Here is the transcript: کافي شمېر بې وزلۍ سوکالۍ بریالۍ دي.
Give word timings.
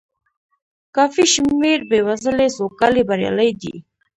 کافي 0.95 1.23
شمېر 1.33 1.79
بې 1.89 1.99
وزلۍ 2.07 2.49
سوکالۍ 2.57 3.03
بریالۍ 3.09 3.51
دي. 3.61 3.75